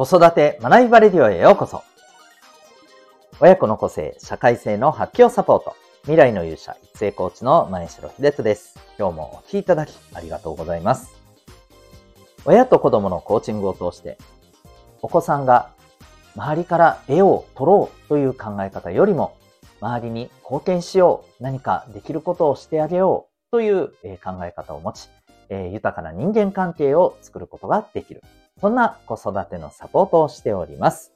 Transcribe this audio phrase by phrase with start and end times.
[0.00, 1.82] 子育て学びバレディオへようこそ。
[3.38, 5.76] 親子の個性、社会性の発揮をサポート。
[6.04, 8.78] 未来の勇者、育成コーチの前城秀人です。
[8.98, 11.12] 今日もお聴きいただきありがとうございます。
[12.46, 14.16] 親と子供のコーチングを通して、
[15.02, 15.68] お子さんが
[16.34, 19.36] 周りから絵を取ろうという考え方よりも、
[19.82, 23.88] 周りに貢献しよう、何かできることをしてあげようという
[24.24, 25.10] 考え方を持ち、
[25.50, 28.22] 豊かな人間関係を作ることができる。
[28.60, 31.12] そんな子育てのサポートをしております。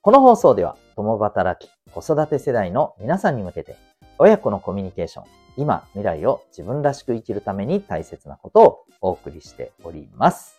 [0.00, 3.76] この放送では、共働き、子育て世代の皆さんに向けて、
[4.18, 5.24] 親子のコミュニケーション、
[5.58, 10.58] 今、未来を自分らしく生きるために大切なことをお送りしております。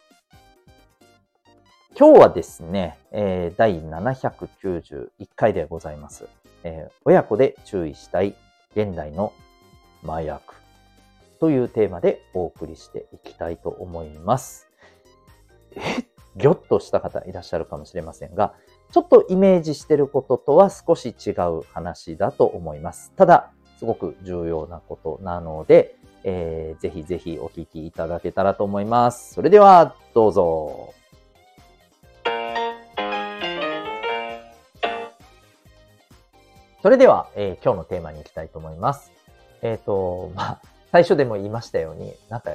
[1.97, 6.27] 今日はですね、えー、第791回でございます、
[6.63, 8.33] えー、親子で注意したい
[8.75, 9.33] 現代の
[10.03, 10.53] 麻薬
[11.39, 14.69] というテーマでお送りしていきたいと思います。
[15.75, 18.53] えぎょっとした方いらっしゃるかもしれませんが、
[18.91, 23.11] ちょっとイメージしてることとは少し違う話だと思います。
[23.15, 29.33] ただ、すごく重要なことなので、えー、ぜひぜひお聞きいただけたらと思います。
[29.33, 30.93] それでは、どうぞ。
[36.81, 39.11] それでは、えー、今日のテーマに行きたいと思います。
[39.61, 42.51] えっ、ー、と、まあ、最初でも言いましたように、なんか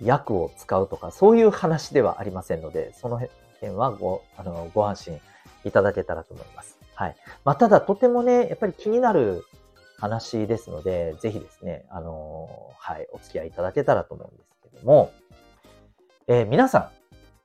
[0.00, 5.20] 薬を使うとか、そういう話ではありませんので、その辺はご、あの、ご安心
[5.64, 6.78] いただけたらと思います。
[6.94, 7.16] はい。
[7.44, 9.44] まあ、ただとてもね、やっぱり気になる
[9.98, 15.12] 話ですので、ぜひですね、あの、はい、お付き合いいただけたらと思うんですけども、
[16.26, 16.90] えー、皆さん、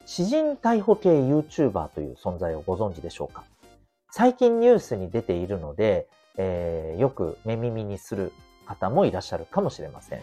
[0.05, 3.44] 詩人逮捕系 YouTuber という存在をご存知でしょうか？
[4.11, 6.07] 最近ニュースに出ているので、
[6.38, 8.33] えー、よく目耳にする
[8.67, 10.21] 方もいらっしゃるかもしれません。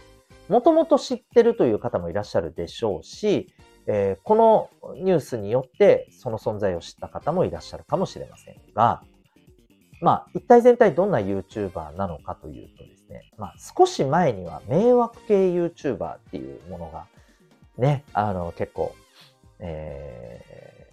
[0.50, 3.54] もともと知ってるという方もいらっしゃるでしょうし、
[3.86, 9.02] えー、このニュースによってその存在を知った方もいらっしゃるかもしれませんが、
[10.00, 17.06] まあ、一体全体どんな YouTuber なのかというとですね、まあ、少し前には迷惑系 YouTuber っていうものが
[17.80, 18.94] ね、あの、結構、
[19.58, 20.92] え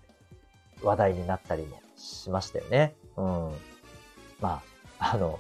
[0.82, 2.96] ー、話題になったりもしましたよね。
[3.18, 3.52] うん。
[4.40, 4.62] ま
[5.00, 5.40] あ、あの、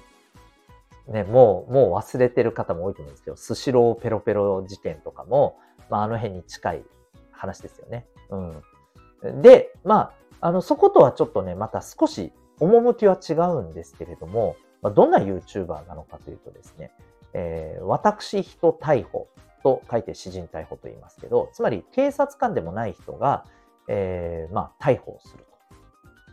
[1.08, 5.58] ね、もう、もう忘れてる方も多いと思うんですけど、スシローペロペロ事件とかも、
[5.90, 6.84] まあ、あの辺に近い
[7.32, 8.08] 話ですよね。
[8.30, 9.42] うん。
[9.42, 16.92] で、まあ、あの、そことはちょっとね、また少し趣は違うんですけれども、まあ、どんな YouTuber なのかというとですね、
[17.34, 19.28] えー、私人逮捕
[19.64, 23.46] と書いて詩人逮捕と言いますけど、つまり警察官でもない人が、
[23.88, 25.46] えー、まあ、逮捕をする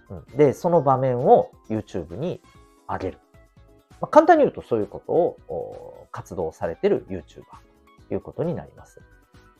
[0.08, 0.14] と。
[0.16, 2.42] うん、で、その場面を YouTube に
[2.88, 3.18] 上げる。
[4.04, 7.44] まあ、簡単に言うとそういうことを活動されてる YouTuber
[8.06, 9.00] ということになります。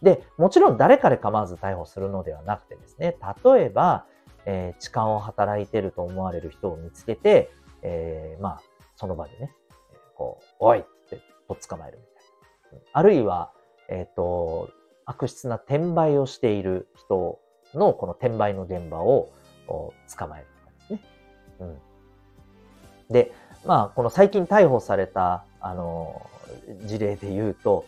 [0.03, 4.05] で、もちろん誰かで構わず逮捕するのではなくてですね、例えば、
[4.45, 7.51] えー、痴漢を働いていると思われる人を見つけて、
[7.81, 8.63] えー、まあ、
[8.97, 9.51] その場でね、
[10.15, 12.91] こう、おいってと捕まえるみたいな。
[12.93, 13.51] あるいは、
[13.89, 14.69] えっ、ー、と、
[15.07, 17.41] 悪質な転売をしている人
[17.73, 19.31] のこの転売の現場を
[19.67, 21.03] 捕まえるとかですね。
[21.61, 21.79] うん。
[23.09, 23.33] で、
[23.65, 26.29] まあ、この最近逮捕された、あの、
[26.85, 27.87] 事例で言うと、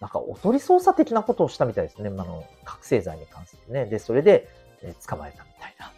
[0.00, 2.08] なんかおとり捜査的なことをしたみたいですね。
[2.08, 3.86] あの、覚醒剤に関するね。
[3.86, 4.48] で、それで、
[4.80, 5.92] え捕まえたみたいな。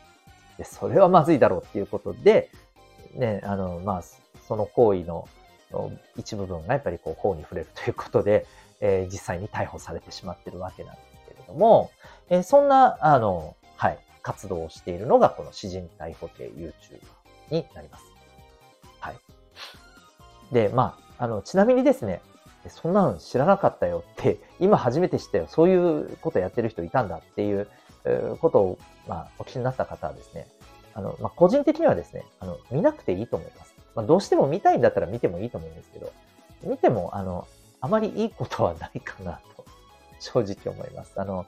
[0.57, 2.51] で、それはまずいだろうっていうことで、
[3.15, 4.03] ね、あの、まあ、
[4.49, 5.29] その行為の
[6.17, 8.47] 一部分がやっぱりこう法に触れるということで、
[8.81, 11.91] えー、実際に逮捕されてしまってるわけなんですけれども、
[12.31, 16.73] えー、そんな、あの、はい、活動をしているのがこの詩人逮捕系 YouTuber
[17.51, 18.10] になります。
[19.01, 19.17] はい。
[20.53, 22.23] で、まあ、あの、ちなみにですね、
[22.69, 27.69] そんなの知らなかったよって、 今初めて知ったよ、そういうことやってる人いたんだっていう
[28.41, 28.79] ことを、
[29.09, 30.47] まあ、お聞きになった方はですね、
[30.95, 33.75] あの、まあ、個人的にはですね、あの、見なくていいと思います。
[33.95, 36.13] まあ、どうしても見たいんだったら見てもいいと思うんですけど、
[36.63, 37.47] 見ても、あの、
[37.81, 39.65] あまりいいことはないかなと、
[40.19, 41.21] 正直思います。
[41.21, 41.47] あの、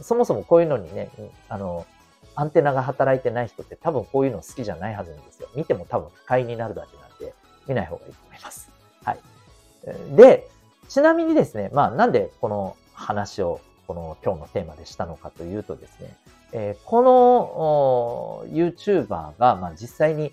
[0.00, 1.10] そもそもこういうのにね、
[1.48, 1.86] あの、
[2.38, 5.48] アンテナが働いてない人って多分こういうの好きじゃないはずなんですよ。
[5.56, 7.34] 見ても多分不快になるだけなんで、
[7.66, 8.70] 見ない方がいいと思います。
[9.02, 9.18] はい。
[10.14, 10.48] で、
[10.88, 16.16] ちなみにですね、まあなんでこの話をこの今日のテーマでしたのかというとですね、
[16.52, 20.32] えー、この YouTuber がまあ実際に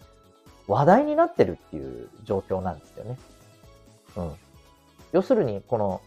[0.68, 3.18] 話題になってるっていう状況なんですよね。
[4.18, 4.32] うん。
[5.12, 6.02] 要するに、この、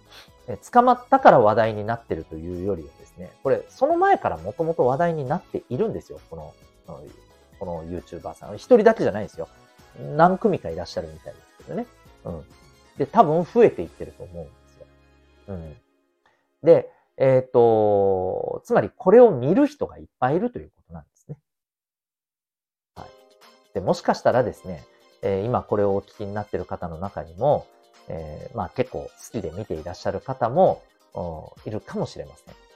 [0.47, 6.21] え捕まったから話題になってるというよりはでね、これ、その前からもともと話題になっているんですよ。
[6.31, 6.55] この、
[7.59, 8.57] この YouTuber さん。
[8.57, 9.49] 一人だけじゃないですよ。
[10.17, 11.87] 何組かいらっしゃるみたいですけどね。
[12.25, 12.45] うん。
[12.97, 14.87] で、多分増えていってると思うんですよ。
[15.49, 15.77] うん。
[16.63, 21.37] で、えっ、ー、と、つまりこれを見る人がいっぱいいるということなんですね。
[22.95, 23.09] はい
[23.75, 24.85] で、もしかしたらですね、
[25.23, 27.67] えー、今これをお聞きになっている方の中にも、
[28.09, 30.83] えー、まあ結構好きで見ていらっしゃる方も
[31.67, 32.68] いるかもしれません。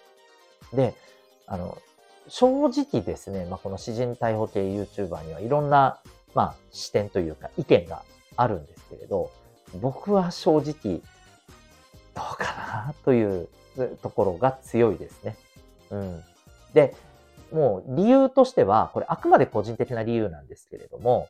[0.74, 0.94] で、
[1.46, 1.78] あの、
[2.28, 6.00] 正直ですね、まあこの詩人逮捕系 YouTuber にはいろんな、
[6.34, 8.02] まあ視点というか意見が
[8.36, 9.30] あるんですけれど、
[9.80, 11.00] 僕は正直、
[12.14, 12.44] どうか
[12.88, 13.48] なという
[14.02, 15.36] ところが強いですね。
[15.90, 16.24] うん。
[16.74, 16.94] で、
[17.52, 21.28] もう理由としては、これあくまで個人的な理由なんですけれども、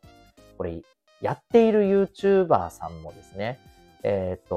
[0.57, 0.83] これ
[1.21, 3.61] やっている YouTuber さんもですね、
[4.03, 4.57] えっ、ー、と、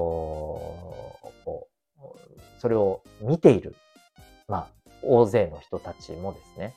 [1.44, 1.68] こ
[2.00, 2.04] う、
[2.60, 3.76] それを見ている、
[4.48, 4.68] まあ、
[5.06, 6.74] 大勢の人たちもですね、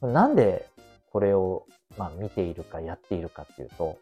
[0.00, 0.68] なんで
[1.10, 1.66] これを、
[1.96, 3.98] まあ、見ているかやっているかっていうと、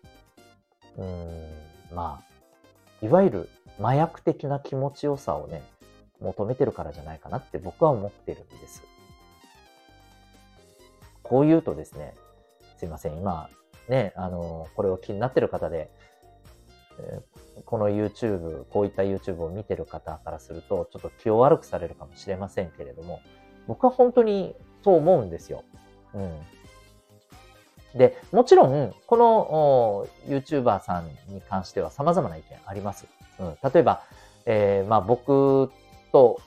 [0.96, 1.48] うん、
[1.94, 3.48] まあ、いわゆる
[3.80, 5.62] 麻薬的な気持ちよさをね、
[6.20, 8.82] 求めてるからじゃないかなって僕は思ってるんです。
[11.22, 12.14] こう言うとですね、
[12.78, 13.48] すいません、今、
[13.88, 15.90] ね、あの、これを気になってる方で、
[17.66, 23.20] この YouTube、こういった YouTube を見てる方からすると、ちょっと気を悪くされるかもしれませんけれども、
[23.66, 25.64] 僕は本当にそう思うんですよ。
[26.14, 26.40] うん。
[27.98, 33.06] で、もちろん、この YouTuber さんに関しては様々な意見あります。
[33.38, 34.02] うん、例えば、
[34.46, 35.70] えー、まあ僕
[36.12, 36.40] と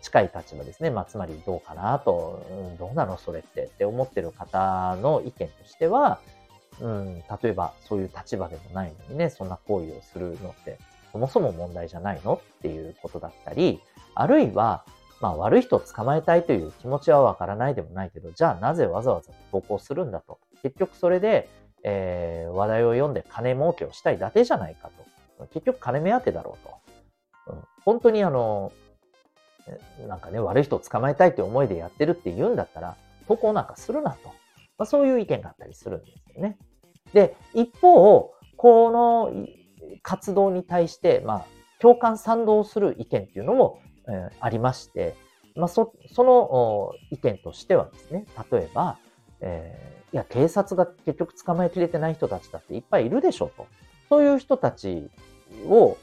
[0.00, 0.90] 近い立場ですね。
[0.90, 6.20] まあ、つまりどうかなと、うん、どうなのそれってって思ってる方の意見としては、
[6.80, 10.78] うん、例えばそういう立場でもないのにね、そんな行為をするのって、
[11.12, 13.80] そもそも問題じゃないのっていうことだったり、
[14.14, 14.84] あるいは、
[15.20, 20.38] まあ悪い人を捕まえたいという気持ちはわからないでもないけど、じゃあなぜわざわざ投稿するんだと。
[20.62, 21.48] 結局それで、
[21.84, 24.90] えー、話題を読んで金儲けをしたいだけじゃないか
[25.38, 25.46] と。
[25.52, 26.56] 結局金目当てだろ
[27.46, 27.52] うと。
[27.52, 28.72] うん、本当にあの、
[30.08, 32.96] なんかね、悪い人を捕まえたいという思いでやってるって言うんだったら、
[33.28, 34.32] 投稿なんかするなと。
[34.78, 36.58] まあ、そういう意見があったりするんですよね。
[37.12, 39.46] で、一方、この
[40.02, 41.46] 活動に対して、まあ、
[41.80, 45.16] 共感賛同する意見っていうのも、えー、ありまして、
[45.56, 48.98] まあ、そその意見としてはですね、例えば、
[49.40, 53.66] えー、いや、警察が結局捕まえきれてない人たちだっていっぱいいるでしょうと。
[54.08, 55.10] そういう人たち
[55.66, 55.96] を、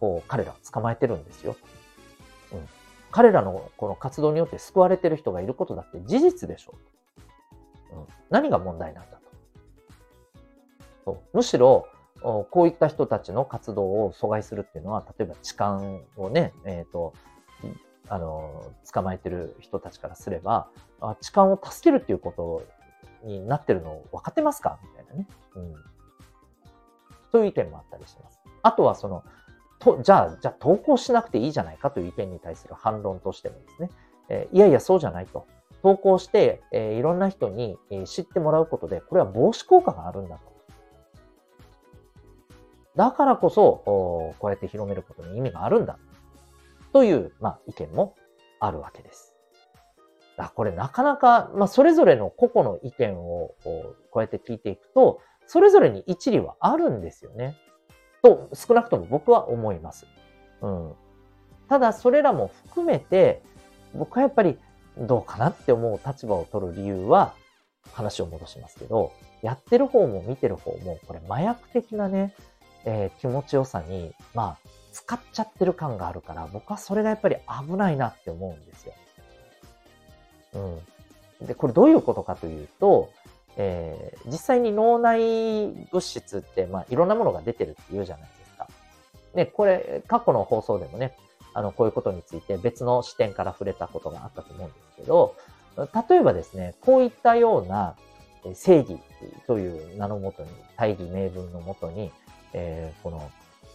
[0.00, 1.56] こう、彼らは捕まえてるんですよ。
[2.52, 2.68] うん。
[3.10, 7.01] 彼らのこの活動によって救われてる人がいることだって事実でしょう
[8.30, 9.22] 何が問題なんだと。
[11.04, 11.88] そうむしろ、
[12.22, 15.80] こういった人たちの活動を阻害するっていうのは、例えば痴漢
[16.16, 17.14] をね、えっ、ー、と、
[18.08, 20.68] あの、捕まえてる人たちからすれば、
[21.00, 22.62] あ痴漢を助けるっていうこと
[23.26, 24.78] になってるの分かってますか？
[24.82, 25.26] みたいなね。
[25.56, 25.74] うん。
[27.32, 28.40] そういう意見もあったりします。
[28.62, 29.24] あとはその、
[29.78, 33.90] と、じゃあ、じゃあ投稿しなくていいじゃないかという意見に対する反論としてもですね、
[34.28, 35.46] えー、いやいや、そうじゃないと。
[35.82, 40.52] 投稿して、えー、いろんな人に、えー、知ってもらうことで、これは防止効果があるんだと。
[42.96, 45.98] だからこそ、こうやって広めることに意味があるんだ。
[46.92, 48.14] という、まあ、意見も
[48.60, 49.34] あるわけです。
[50.36, 57.56] だこれなかなか、まあ、それぞれの個々の意見をこうやって聞いていくと、それぞれに一理はあるんですよね。
[58.22, 60.06] と、少なくとも僕は思います。
[60.60, 60.94] うん。
[61.68, 63.42] ただ、それらも含めて、
[63.94, 64.58] 僕はやっぱり
[64.98, 67.34] どうかなって思う立場を取る理由は、
[67.90, 72.34] 話を戻しますけど、やってる方も見てる方も、これ麻薬的なね、
[72.84, 78.92] えー、気持ちよさに、まあ、使っちゃってる感があるから、僕はそれがやっぱり危ないなって思うんですよ。
[81.40, 81.46] うん。
[81.46, 83.10] で、これどういうことかというと、
[83.56, 88.68] えー、実際に脳内物質って、まあ、いろんなものが出てるって言うじゃないですか。
[89.34, 91.16] で、これ、過去の放送でもね、
[91.54, 95.34] あの、こういうことについて別の視点から触れたことがあったと思うんですけど、
[95.76, 97.94] 例えばですね、こういったような
[98.54, 98.98] 正義
[99.46, 102.10] という名のもとに、大義名分のもとに、
[102.52, 103.30] えー、この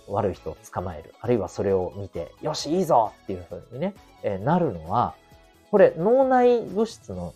[0.08, 5.16] 悪い人を捕まえる、あるいはそれを見て、よし、いいぞっていうふうにね、えー、なるのは、
[5.72, 7.34] これ、脳内物質の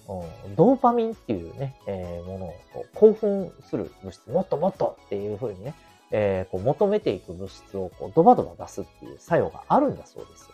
[0.55, 2.55] ドーパミンっていうね、えー、ものを
[2.93, 5.73] 興奮する物質、もっともっとっていうふうにね、
[6.11, 10.49] えー、こう求めていく物質をこうドバドバ出すっていう作用があるんだそうです。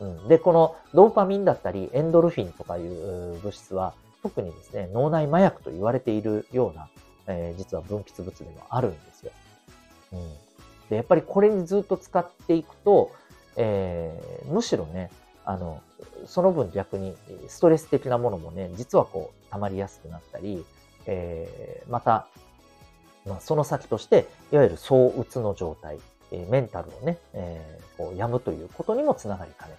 [0.00, 6.88] うん、で、このドーパミンだったりエンドルフィンとかいう物質は特にですね、脳内麻薬と言われているような、
[7.26, 9.32] えー、実は分泌物でもあるんですよ。
[10.12, 10.18] うん、
[10.90, 13.12] で、やっぱりこれにずっと使っていくと、
[13.56, 15.10] えー、むしろね、
[15.44, 15.80] あの、
[16.26, 17.14] その分逆に
[17.48, 20.64] ストレス的なものもね、実はこう溜まりやすくなったり、
[21.06, 22.26] えー、また、
[23.26, 25.98] まあ、その先として、いわゆる躁鬱の状態、
[26.30, 29.74] えー、メンタルをね、えー、こう病むということにもつながりかね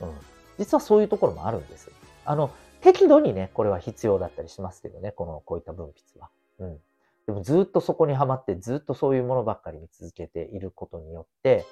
[0.00, 0.10] ない。
[0.10, 0.16] うん。
[0.58, 1.90] 実はそういうところもあるんです。
[2.24, 6.30] あの、適度にね、これは必要だったりしますけどね、この、こういった分泌は。
[6.58, 6.78] うん。
[7.26, 11.64] でもずっとそこにはまって、ずっとそういうものばっかり見続けていることによって、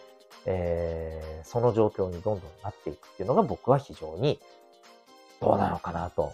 [0.47, 4.41] えー、その状況にどんどんなっていくっていうのが僕は非常に
[5.41, 6.33] どうなのかなと、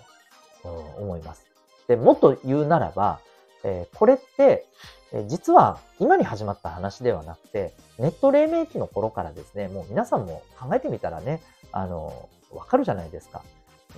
[0.64, 0.70] うん、
[1.02, 1.46] 思います。
[1.88, 3.20] で、もっと言うならば、
[3.64, 4.66] え、これって、
[5.12, 11.40] え実は今に始まった話ではなくて、ネット黎明期の頃からですね、もう皆さんも考えてみたらね、
[11.72, 13.42] あの、わかるじゃないですか。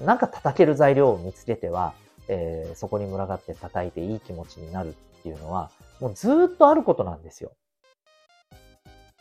[0.05, 1.95] なんか叩ける材料を見つけては、
[2.29, 7.53] えー、そこに群がって叩いていい気持ちになるっていうのは、もうずっとあることなんですよ。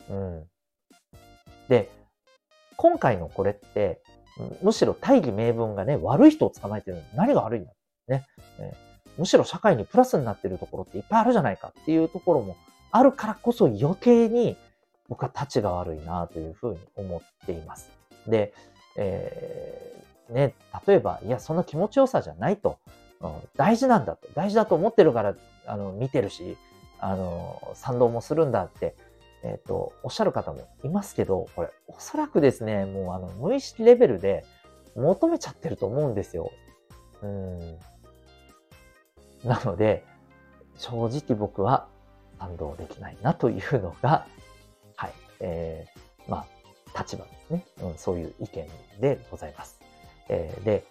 [0.08, 0.44] うん。
[1.68, 1.90] で、
[2.76, 4.00] 今回のこれって、
[4.62, 7.72] むしろ大義名分がね、悪い人を捕まえてるのに何が悪いんだ
[8.08, 8.26] ね、
[8.58, 8.89] えー、
[9.20, 12.56] むしろ社会にプラスになってるところっていっぱいあるじゃないかっていうところも
[12.90, 14.56] あるからこそ余計に
[15.10, 17.90] 僕は立ちが悪いなというふうに思っています。
[18.26, 18.54] で、
[18.96, 20.54] えー、ね、
[20.86, 22.78] 例えば、いや、そんな気持ちよさじゃないと。
[23.20, 24.28] うん、大事なんだと。
[24.34, 25.34] 大事だと思ってるから、
[25.66, 26.56] あの、見てるし、
[26.98, 28.94] あの、賛同もするんだって、
[29.42, 34.44] えっ、ー、と、おっしゃる方もいますけど、これ、おそらくですね、もうあの、無意識レベルで
[34.94, 36.50] 求めちゃってると思うんですよ。
[37.22, 37.78] うん。
[39.44, 40.04] なので、
[40.78, 41.86] 正直僕は
[42.38, 44.26] 賛同できないなというのが、
[44.96, 46.46] はい、えー、ま
[46.94, 47.64] あ、立場ですね。
[47.82, 48.66] うん、そういう意見
[49.00, 49.80] でございます。
[50.28, 50.84] えー、で、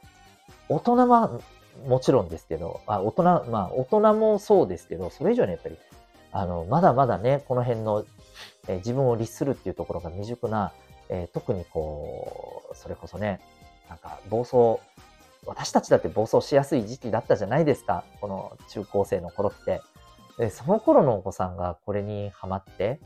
[0.67, 1.39] 大人は
[1.87, 5.77] もちろんですけど、あ大人、まあ、大人もそうですけど、それ以上にやっぱり、
[6.31, 8.05] あの、まだまだね、この辺の、
[8.67, 10.71] えー、自分を律するっていうところが未熟な、
[11.09, 13.39] えー、特にこう、それこそね、
[13.89, 14.79] なんか暴走、
[15.45, 18.03] 私たちだって暴走しやすい時期だったじゃないですか。
[18.21, 19.81] この中高生の頃って。
[20.37, 23.01] でその頃のお子さんがこれにハマって、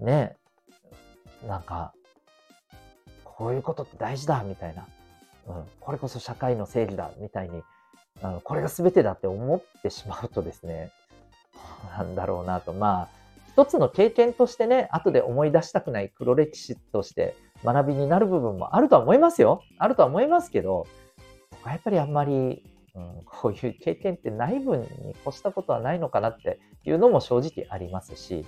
[0.00, 0.36] ね、
[1.46, 1.92] なんか、
[3.24, 4.86] こういうことって大事だ、みたいな。
[5.48, 7.62] うん、これこそ社会の正義だ、みたいに、
[8.20, 10.92] あのこれが全てだって思ってしまうとですね、
[11.96, 12.72] なんだろうなと。
[12.72, 13.08] まあ、
[13.48, 19.62] 一つの経験としてね、後で思い出したくない黒歴史として学びになる部分もあるとは思いますよ。
[19.78, 20.86] あるとは思いますけど、
[21.62, 22.64] はやっぱりあんまり、
[22.94, 28.44] うん、 こういう経験ってない分に越したことはないのかなっていうのも正直ありますし、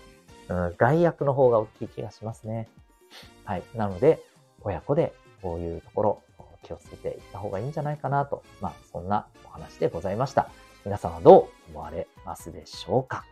[0.48, 2.68] うん、害悪の方が大きい気がしますね。
[3.44, 3.62] はい。
[3.74, 4.22] なので、
[4.62, 6.22] 親子でこういうところ
[6.62, 10.48] 気をつけていった方がいいんじゃないかなと、まあ、そんなお話でございました。
[10.84, 13.24] 皆さんはどう思われますでしょうか？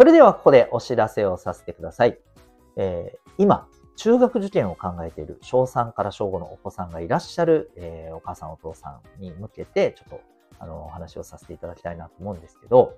[0.00, 2.18] それではここでお知らせをさせてください。
[2.78, 10.20] えー、今、中学受験を考えている小3から小5のお子さんがいらっしゃる、えー、お母さんお父さんに向けて、ちょっと
[10.58, 12.94] あのお話をさせていただきたいなと思うんですけど、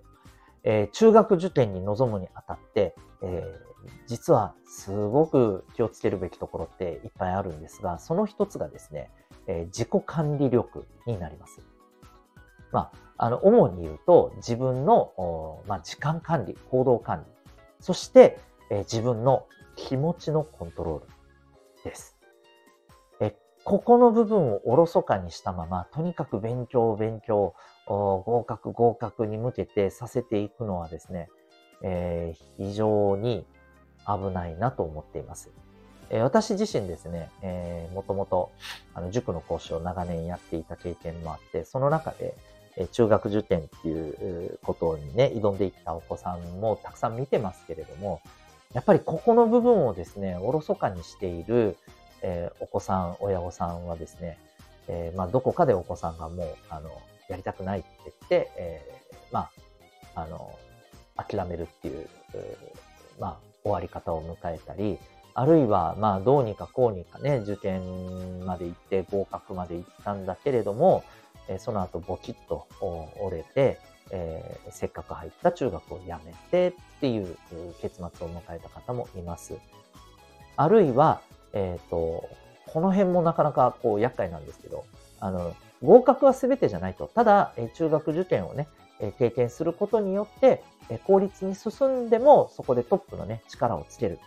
[0.62, 9.10] えー、中学受験に臨むにあたって、えー、実はすごく気をつけるべきところっていっぱいあるんですが、その一つがですね、
[9.48, 11.58] えー、自己管理力になります。
[12.70, 17.32] まあ、あの、主に言うと、自分の、まあ、時間管理、行動管理、
[17.80, 18.38] そして、
[18.70, 21.06] え、自分の気持ちのコントロール
[21.84, 22.16] です。
[23.20, 27.54] え、ここの部分をおろそかにしたまま、とにかく勉強、勉強、
[27.86, 31.28] 合格、合格に向けてさせていくのはですね、
[31.82, 33.44] えー、非常に
[34.06, 35.50] 危ないなと思っています。
[36.10, 38.52] えー、私自身ですね、えー、もともと
[38.94, 42.36] あの塾の講師を長年やっていた経験もあって、その中で、
[42.92, 48.20] 中学受験っていうことにね、挑んでいったお子さんもたくさん見てますけれども、
[48.74, 51.76] やっぱりここの部分をですね、おろそかにしている、
[52.22, 54.38] えー、お子さん、親御さんはですね、
[54.88, 56.90] えー、まあ、どこかでお子さんがもう、あの、
[57.28, 59.50] やりたくないって言って、えー、ま
[60.14, 60.58] あ、あの、
[61.16, 62.08] 諦めるっていう、
[63.20, 64.98] まあ、終わり方を迎えたり、
[65.34, 71.04] あるいは、まあ、どうにかこうにかね、受験まで行って合格まで行ったんだけれども、
[71.54, 72.66] えその後ボキッと
[73.20, 73.78] 折れて、
[74.10, 77.36] えー、せっかく入った中学を辞めてっていう
[77.80, 79.54] 結末を迎えた方もいます。
[80.56, 81.20] あるいは、
[81.52, 82.28] えっ、ー、と、
[82.66, 84.84] この辺もなかなかこう厄介なんですけど、
[85.20, 87.10] あの、合格は全てじゃないと。
[87.14, 88.68] ただ、え中学受験をね、
[89.00, 94.18] え経験することによって、え公立に進んでもそこでトップのね、力をつける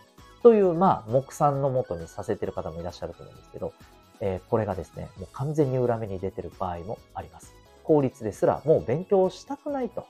[0.42, 3.72] という、まあ、目算のもとにさせてる方もいらっしゃると思うんですけど、
[4.20, 7.54] えー、これがですね、もう完全に裏目に出てる場合もあります。
[7.84, 10.06] 効率ですらもう勉強したくないと。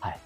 [0.00, 0.18] はい。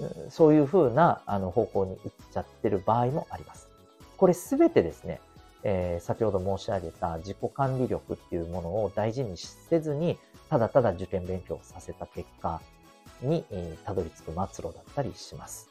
[0.00, 3.68] うん、そういうふうなあの方向に行っちゃってる場合もあります。
[4.16, 5.20] これすべてですね、
[5.62, 10.18] えー、先ほど申し上げた自己管理力っていうものを大事にせずに、
[10.50, 12.60] ただただ受験勉強させた結果
[13.22, 15.68] に、えー、たどり着く末路だったりします。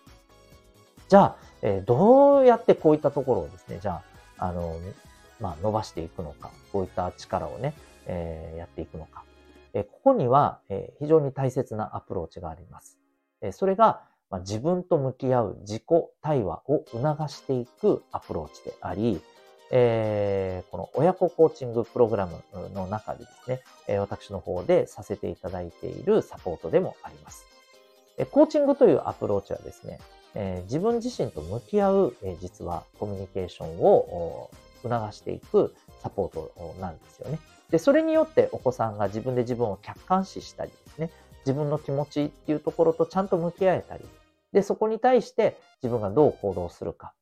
[1.08, 4.01] じゃあ、えー、どうやってこういったところをですね、じゃ
[4.38, 4.75] あ、あの、
[5.39, 7.74] まあ、伸ばしていくのか、こういった力をね、
[8.06, 9.24] えー、やっていくのか。
[9.74, 12.98] えー、ここには、えー、非常に大切なアプローチがあります。
[13.41, 15.84] えー、それが、まあ、自分と向き合う自己
[16.22, 19.22] 対話を促していくアプローチであり、
[19.72, 22.41] えー、この親子コーチングプログラム
[22.74, 27.46] の中でですね、えー、私の方でさせていただいているサポートでもあります。
[28.17, 30.00] えー、コーチングというアプローチはですね、
[30.36, 34.50] えー、自分自身と向き合う、えー、実はコミュニケーションを
[34.82, 37.40] 促していくサポートなんですよね。
[37.70, 41.10] で、それによってお子さんが自分で自分を客観視したりですね、
[41.46, 44.06] 自分の気持ちっていうところとちゃんと向き合えたり、
[44.54, 47.14] で、そこに対して自分がどう行動するか、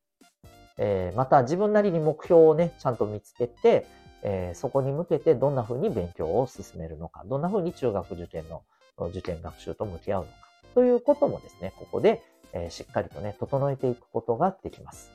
[0.77, 3.87] えー、また自分なりに目標をね、ちゃんと見つけて、
[4.23, 8.63] えー、そこに向けてどんな風に勉強を進めるのか、どんな風に中学受験の
[9.09, 10.33] 受験学習と向き合うのか、
[10.73, 12.21] ということもですね、ここで、
[12.53, 15.11] えー、しっかりとね、整えていくことができます。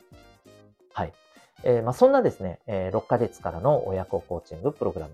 [0.92, 1.12] はい。
[1.62, 5.12] えー、まあ、そんなですね、えー、6ヶ月からの親子コーチングプログラム、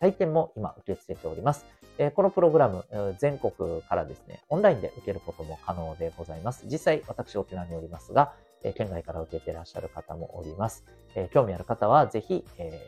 [0.00, 1.64] 体験も今受け付けております。
[1.98, 2.84] えー、このプログラム、
[3.18, 6.64] 全国からですね、オンラインで受けることも可能でございます。
[6.66, 8.32] 実際、私沖縄におりますが、
[8.64, 10.84] え県外から受けていらっしゃる方もおります。
[11.14, 12.80] え興味ある方はぜひ、え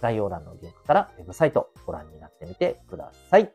[0.00, 3.52] 概要欄のリンクからウェブサイトをご覧になってみてください。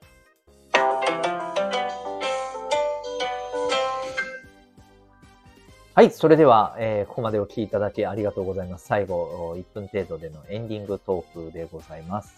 [5.98, 6.12] はい。
[6.12, 8.86] それでは、えー、ここまでお聞きいただきありがとうございます。
[8.86, 12.36] 最後、1分程度でのエンディングトークでございます。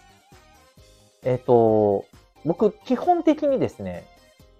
[1.24, 2.06] えっ、ー、と、
[2.46, 4.06] 僕、基本的にですね、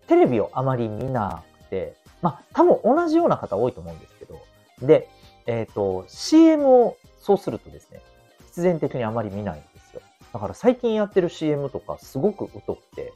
[0.08, 4.42] テレビをあまり見なくて、まあ、多分同じような方多いと思うんですけど、
[4.82, 5.08] で、
[5.46, 8.02] えっ、ー、と、CM をそうするとですね、
[8.48, 10.02] 必然的にあまり見ないんですよ。
[10.34, 13.14] だから最近やってる CM とかすごく疎くて、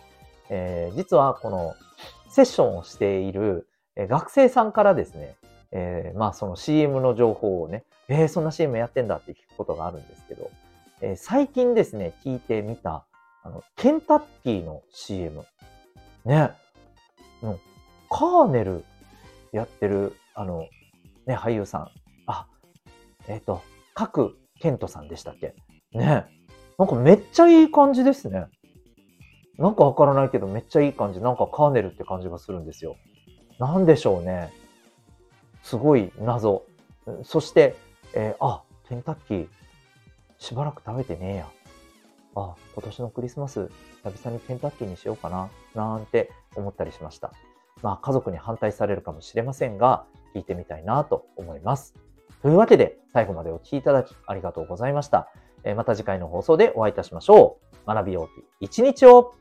[0.52, 1.74] えー、実はこの
[2.30, 5.38] セッションをしている学生さんからですね、
[5.72, 10.50] えー、まあその CM の情報をね、えー、そんな CM やってんだって聞くことがあるんですけど、
[11.02, 13.06] えー、最近ですね、聞いてみた、
[13.44, 15.44] あの、ケンタッキーの CM。
[16.26, 16.52] ね。
[17.42, 17.60] うん。
[18.10, 18.84] カーネル
[19.52, 20.68] やってる、あの、
[21.26, 21.88] ね、俳優さん。
[22.28, 22.48] あ、
[23.28, 23.62] えっ、ー、と、
[23.94, 25.56] 各ケントさんでしたっけ？
[25.94, 26.26] ね。
[26.78, 28.46] なんかめっちゃいい感じですね。
[29.58, 31.22] なんかわからないけどめっちゃいい感じ。
[31.22, 32.96] なんかカーネルって感じがするんですよ。
[33.60, 34.52] なんでしょうね。
[35.64, 36.64] すごい謎。
[37.24, 37.76] そして、
[38.14, 39.48] えー、あ、ケンタッキー、
[40.38, 41.48] しばらく食べてねえや。
[42.36, 43.70] あ、今年のクリスマス、
[44.04, 47.32] 久々にケンタッキーにしようかな、なんて思ったりしました。
[47.82, 51.94] まあ、家族に反対されるかもしれませんが、聞いてみたいなと思います。
[52.42, 55.30] というわけで、最後までお聴きいただきありがとうございました。
[55.64, 57.88] えまた次回の放送でお会いいたしましょう。
[57.88, 59.34] 学びよう一日を